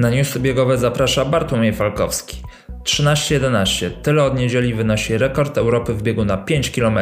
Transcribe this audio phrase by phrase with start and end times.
[0.00, 2.42] Na newsy biegowe zaprasza Bartłomiej Falkowski.
[2.84, 3.90] 13.11.
[4.02, 6.98] Tyle od niedzieli wynosi rekord Europy w biegu na 5 km.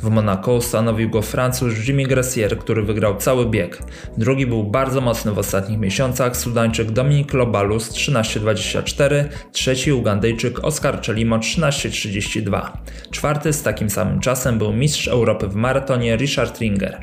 [0.00, 3.78] W Monaco ustanowił go Francuz Jimmy Gracier, który wygrał cały bieg.
[4.16, 11.38] Drugi był bardzo mocny w ostatnich miesiącach Sudańczyk Dominik Lobalus 13.24, trzeci Ugandyjczyk Oscar Czelimo
[11.38, 12.70] 13.32.
[13.10, 17.00] Czwarty z takim samym czasem był mistrz Europy w maratonie Richard Ringer.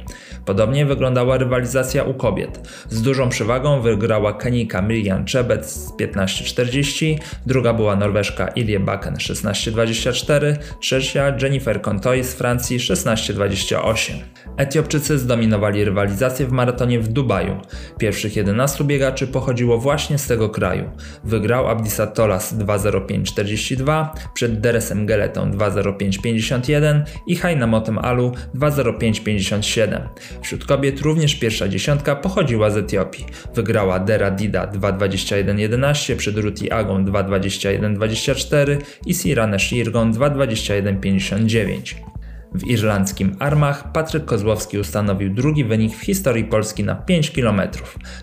[0.48, 2.70] Podobnie wyglądała rywalizacja u kobiet.
[2.90, 10.56] Z dużą przewagą wygrała Kenika Milian Czebet z 15.40, druga była Norweszka Ilie Bakken 16.24,
[10.80, 14.14] trzecia Jennifer Contoy z Francji 16.28.
[14.58, 17.62] Etiopczycy zdominowali rywalizację w maratonie w Dubaju.
[17.98, 20.90] Pierwszych 11 biegaczy pochodziło właśnie z tego kraju.
[21.24, 30.02] Wygrał Abdisa Tolas 2.05.42, przed Deresem Geletą 2.05.51 i Hainamotem Alu 2.05.57.
[30.42, 33.26] Wśród kobiet również pierwsza dziesiątka pochodziła z Etiopii.
[33.56, 42.07] Wygrała Dera Dida 2.21.11 przed Ruti Agą 2.21.24 i Sirane Shirgon 2.21.59.
[42.54, 47.62] W irlandzkim Armach Patryk Kozłowski ustanowił drugi wynik w historii Polski na 5 km.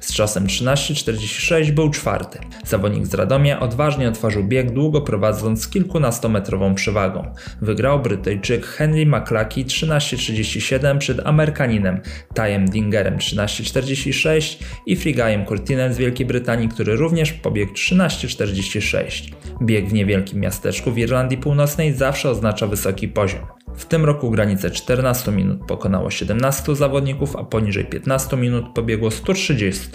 [0.00, 2.38] Z czasem 13.46 był czwarty.
[2.64, 7.34] Zawodnik z Radomia odważnie otworzył bieg, długo prowadząc kilkunastometrową przewagą.
[7.62, 12.00] Wygrał Brytyjczyk Henry McClucky 13.37 przed Amerykaninem
[12.34, 19.32] Tajem Dingerem 13.46 i Frigajem Curtinem z Wielkiej Brytanii, który również pobiegł 13.46.
[19.62, 23.63] Bieg w niewielkim miasteczku w Irlandii Północnej zawsze oznacza wysoki poziom.
[23.76, 29.88] W tym roku granicę 14 minut pokonało 17 zawodników, a poniżej 15 minut pobiegło 130.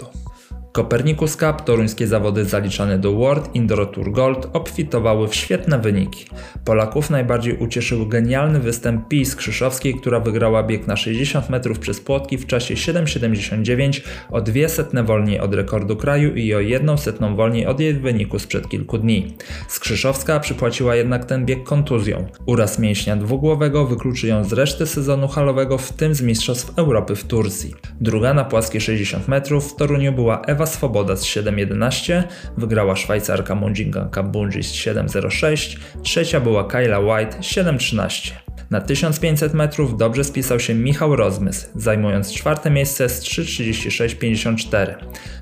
[0.80, 6.24] Copernicus Cup, toruńskie zawody zaliczane do World Indoor Tour Gold, obfitowały w świetne wyniki.
[6.64, 12.00] Polaków najbardziej ucieszył genialny występ Pi z Krzyszowskiej, która wygrała bieg na 60 metrów przez
[12.00, 14.00] płotki w czasie 7,79
[14.30, 18.38] o 2 setne wolniej od rekordu kraju i o 1 setną wolniej od jej wyniku
[18.38, 19.36] sprzed kilku dni.
[19.68, 22.26] Skrzyszowska przypłaciła jednak ten bieg kontuzją.
[22.46, 27.24] Uraz mięśnia dwugłowego wykluczy ją z reszty sezonu halowego, w tym z Mistrzostw Europy w
[27.24, 27.74] Turcji.
[28.00, 32.22] Druga na płaskie 60 metrów w Toruniu była Ewa Swoboda z 7.11,
[32.56, 38.32] wygrała Szwajcarka Mundinga Kabunji z 7.06, trzecia była Kyla White 7.13.
[38.70, 44.94] Na 1500 metrów dobrze spisał się Michał Rozmysł, zajmując czwarte miejsce z 3.36.54.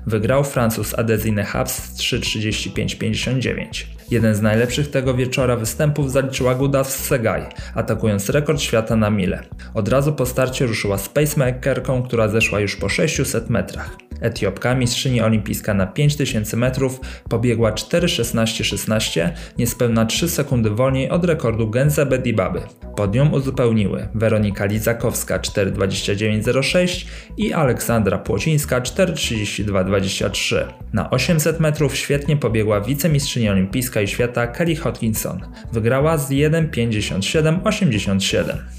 [0.07, 3.85] Wygrał Francuz Adezine Habs z 3.35.59.
[4.11, 7.45] Jeden z najlepszych tego wieczora występów zaliczyła Guda w Segaj,
[7.75, 9.43] atakując rekord świata na mile.
[9.73, 14.08] Od razu po starcie ruszyła z pacemakerką, która zeszła już po 600 metrach.
[14.21, 16.99] Etiopka, mistrzyni olimpijska na 5000 metrów,
[17.29, 22.61] pobiegła 4.16.16, niespełna 3 sekundy wolniej od rekordu Genzebe Dibaby.
[22.95, 27.05] Podium uzupełniły Weronika Lizakowska 4.29.06
[27.37, 30.65] i Aleksandra Płocińska 4.32.23.
[30.93, 35.41] Na 800 metrów świetnie pobiegła wicemistrzyni olimpijska i świata Kelly Hodgkinson.
[35.71, 38.78] Wygrała z 1.57.87.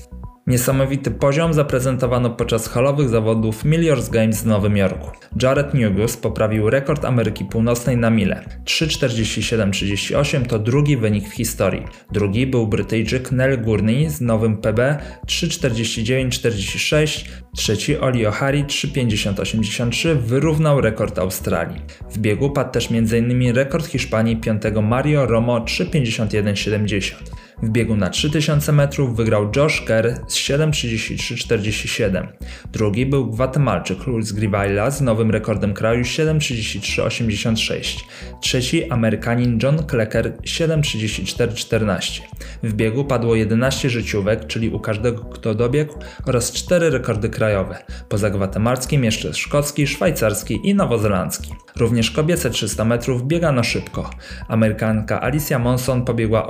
[0.50, 5.10] Niesamowity poziom zaprezentowano podczas halowych zawodów Millions Games w Nowym Jorku.
[5.42, 8.44] Jared Newgus poprawił rekord Ameryki Północnej na mile.
[8.64, 11.84] 3.47.38 to drugi wynik w historii.
[12.12, 17.24] Drugi był Brytyjczyk Nell Gurney z nowym PB 3.49.46.
[17.56, 21.80] Trzeci Oli O'Hari 3.50.83 wyrównał rekord Australii.
[22.10, 23.54] W biegu padł też m.in.
[23.54, 27.39] rekord Hiszpanii 5 Mario Romo 3.51.70.
[27.62, 32.26] W biegu na 3000 metrów wygrał Josh Kerr z 7.33.47.
[32.72, 38.00] Drugi był Gwatemalczyk Luis Grivaila z nowym rekordem kraju 7.33.86.
[38.40, 42.20] Trzeci Amerykanin John Klecker 7.34.14.
[42.62, 45.94] W biegu padło 11 życiówek, czyli u każdego kto dobiegł
[46.26, 47.84] oraz 4 rekordy krajowe.
[48.08, 51.54] Poza gwatemalskim jeszcze szkocki, szwajcarski i nowozelandzki.
[51.76, 54.10] Również kobiece 300 metrów biegano szybko.
[54.48, 56.46] Amerykanka Alicia Monson pobiegła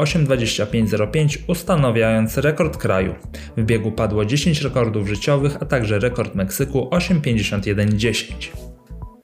[1.00, 3.14] 8.25.05 ustanawiając rekord kraju.
[3.56, 8.69] W biegu padło 10 rekordów życiowych, a także rekord Meksyku 8.51.10.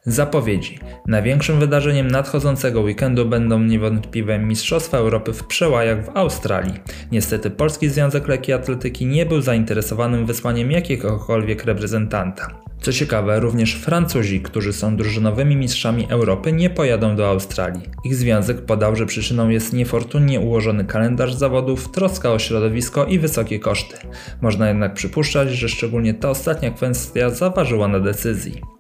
[0.09, 0.79] Zapowiedzi.
[1.07, 6.75] Największym wydarzeniem nadchodzącego weekendu będą niewątpliwie Mistrzostwa Europy w przełajach w Australii.
[7.13, 12.49] Niestety Polski Związek Lekkiej Atletyki nie był zainteresowanym wysłaniem jakiegokolwiek reprezentanta.
[12.81, 17.83] Co ciekawe, również Francuzi, którzy są drużynowymi mistrzami Europy, nie pojadą do Australii.
[18.05, 23.59] Ich związek podał, że przyczyną jest niefortunnie ułożony kalendarz zawodów, troska o środowisko i wysokie
[23.59, 23.97] koszty.
[24.41, 28.76] Można jednak przypuszczać, że szczególnie ta ostatnia kwestia zaważyła na decyzji.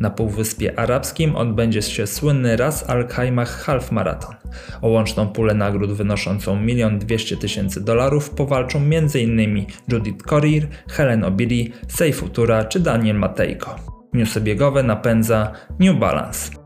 [0.00, 4.34] Na Półwyspie Arabskim odbędzie się słynny Ras Al Khaimah Half Marathon.
[4.82, 9.66] O łączną pulę nagród wynoszącą 1 200 tysięcy dolarów powalczą m.in.
[9.88, 13.76] Judith Courier, Helen Obiri, Seifutura czy Daniel Matejko.
[14.12, 16.59] Newsy biegowe napędza New Balance.